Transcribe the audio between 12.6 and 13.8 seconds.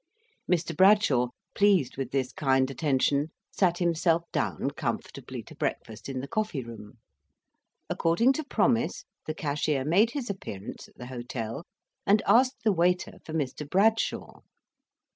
the waiter for Mr.